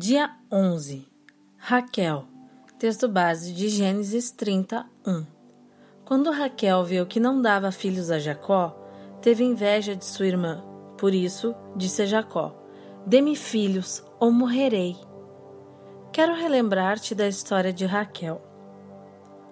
[0.00, 1.08] Dia 11.
[1.56, 2.24] Raquel.
[2.78, 5.26] Texto base de Gênesis 31.
[6.04, 8.80] Quando Raquel viu que não dava filhos a Jacó,
[9.20, 10.62] teve inveja de sua irmã.
[10.96, 12.54] Por isso, disse a Jacó:
[13.04, 14.96] Dê-me filhos, ou morrerei.
[16.12, 18.40] Quero relembrar-te da história de Raquel.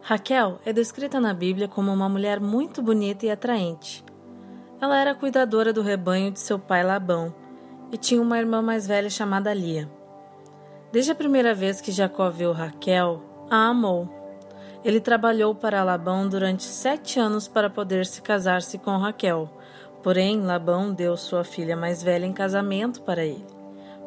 [0.00, 4.04] Raquel é descrita na Bíblia como uma mulher muito bonita e atraente.
[4.80, 7.34] Ela era cuidadora do rebanho de seu pai Labão
[7.90, 9.97] e tinha uma irmã mais velha chamada Lia.
[10.90, 14.08] Desde a primeira vez que Jacó viu Raquel, a amou.
[14.82, 19.50] Ele trabalhou para Labão durante sete anos para poder se casar-se com Raquel.
[20.02, 23.44] Porém, Labão deu sua filha mais velha em casamento para ele,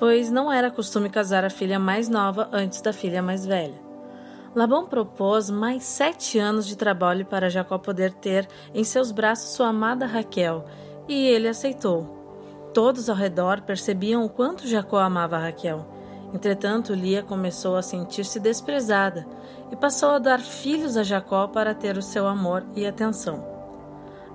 [0.00, 3.80] pois não era costume casar a filha mais nova antes da filha mais velha.
[4.52, 9.68] Labão propôs mais sete anos de trabalho para Jacó poder ter em seus braços sua
[9.68, 10.64] amada Raquel,
[11.06, 12.72] e ele aceitou.
[12.72, 15.93] Todos ao redor percebiam o quanto Jacó amava Raquel
[16.34, 19.24] Entretanto, Lia começou a sentir-se desprezada
[19.70, 23.46] e passou a dar filhos a Jacó para ter o seu amor e atenção.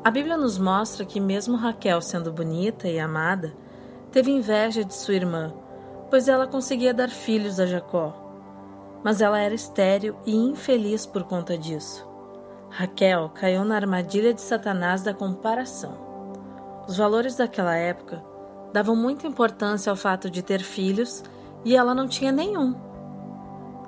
[0.02, 3.54] A Bíblia nos mostra que, mesmo Raquel sendo bonita e amada,
[4.14, 5.54] teve inveja de sua irmã,
[6.10, 8.16] pois ela conseguia dar filhos a Jacó.
[9.04, 12.08] Mas ela era estéril e infeliz por conta disso.
[12.70, 15.98] Raquel caiu na armadilha de Satanás da comparação.
[16.88, 18.24] Os valores daquela época
[18.72, 21.24] davam muita importância ao fato de ter filhos
[21.64, 22.76] e ela não tinha nenhum.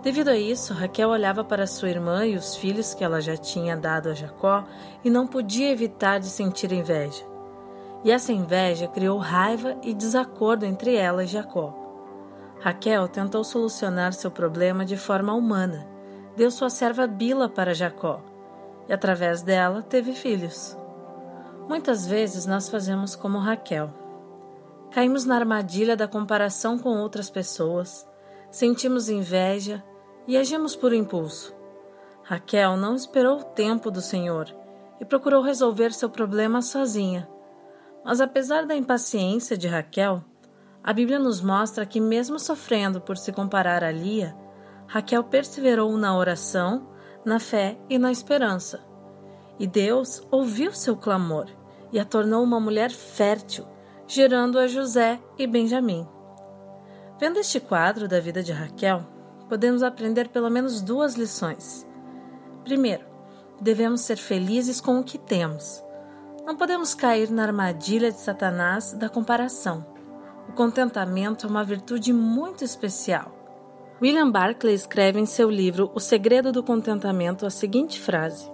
[0.03, 3.78] Devido a isso, Raquel olhava para sua irmã e os filhos que ela já tinha
[3.78, 4.63] dado a Jacó
[5.03, 7.23] e não podia evitar de sentir inveja.
[8.03, 11.78] E essa inveja criou raiva e desacordo entre ela e Jacó.
[12.59, 15.88] Raquel tentou solucionar seu problema de forma humana.
[16.35, 18.22] Deu sua serva Bila para Jacó
[18.89, 20.75] e, através dela, teve filhos.
[21.69, 23.91] Muitas vezes nós fazemos como Raquel
[24.92, 28.06] Caímos na armadilha da comparação com outras pessoas,
[28.52, 29.81] sentimos inveja
[30.28, 31.56] e agimos por impulso.
[32.23, 34.53] Raquel não esperou o tempo do Senhor
[35.00, 37.28] e procurou resolver seu problema sozinha.
[38.03, 40.22] Mas apesar da impaciência de Raquel,
[40.84, 44.35] a Bíblia nos mostra que, mesmo sofrendo por se comparar a Lia,
[44.88, 46.90] Raquel perseverou na oração,
[47.23, 48.84] na fé e na esperança.
[49.58, 51.47] E Deus ouviu seu clamor
[51.94, 53.66] e a tornou uma mulher fértil
[54.13, 56.05] gerando a José e Benjamim.
[57.17, 59.07] Vendo este quadro da vida de Raquel,
[59.47, 61.88] podemos aprender pelo menos duas lições.
[62.66, 63.05] Primeiro,
[63.61, 65.81] devemos ser felizes com o que temos.
[66.45, 69.85] Não podemos cair na armadilha de Satanás da comparação.
[70.49, 73.31] O contentamento é uma virtude muito especial.
[74.01, 78.51] William Barclay escreve em seu livro O Segredo do Contentamento a seguinte frase: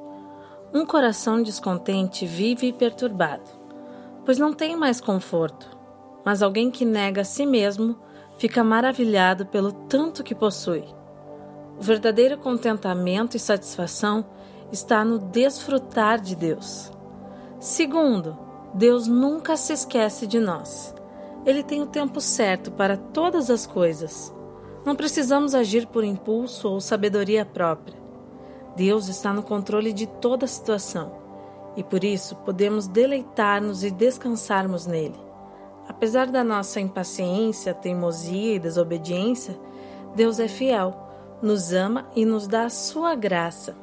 [0.71, 3.56] Um coração descontente vive perturbado
[4.27, 5.69] pois não tem mais conforto.
[6.25, 7.97] Mas alguém que nega a si mesmo
[8.37, 10.83] fica maravilhado pelo tanto que possui.
[11.79, 14.25] O verdadeiro contentamento e satisfação
[14.69, 16.91] está no desfrutar de Deus.
[17.57, 18.37] Segundo,
[18.73, 20.93] Deus nunca se esquece de nós.
[21.45, 24.35] Ele tem o tempo certo para todas as coisas.
[24.83, 27.97] Não precisamos agir por impulso ou sabedoria própria.
[28.75, 31.26] Deus está no controle de toda a situação
[31.77, 35.15] e por isso podemos deleitar-nos e descansarmos nele.
[35.87, 39.57] Apesar da nossa impaciência, teimosia e desobediência,
[40.15, 40.93] Deus é fiel,
[41.41, 43.77] nos ama e nos dá a sua graça.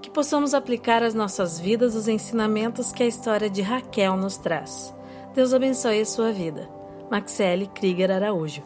[0.00, 4.94] Que possamos aplicar às nossas vidas os ensinamentos que a história de Raquel nos traz.
[5.34, 6.70] Deus abençoe a sua vida.
[7.10, 8.62] Maxele Krieger Araújo